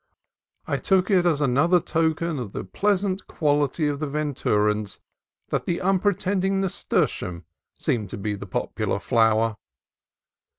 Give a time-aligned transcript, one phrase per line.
[0.65, 4.97] I took it as another token of the pleasant quality of the Venturans
[5.49, 7.45] that the unpretending nasturtium
[7.77, 9.57] seemed to be the popular flower.